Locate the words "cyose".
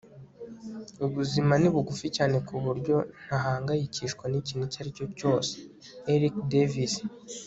5.19-5.53